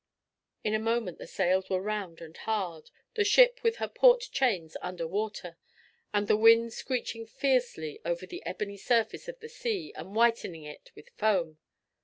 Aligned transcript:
In 0.63 0.73
a 0.73 0.79
moment 0.79 1.19
the 1.19 1.27
sails 1.27 1.69
were 1.69 1.79
round 1.79 2.21
and 2.21 2.35
hard, 2.35 2.89
the 3.13 3.23
ship 3.23 3.59
with 3.61 3.75
her 3.75 3.87
port 3.87 4.29
chains 4.31 4.75
under 4.81 5.05
water, 5.05 5.57
and 6.11 6.27
the 6.27 6.35
wind 6.35 6.73
screeching 6.73 7.27
fiercely 7.27 7.99
over 8.03 8.25
the 8.25 8.43
ebony 8.43 8.77
surface 8.77 9.27
of 9.27 9.39
the 9.41 9.47
sea 9.49 9.93
and 9.95 10.15
whitening 10.15 10.63
it 10.63 10.89
with 10.95 11.09
foam. 11.11 11.59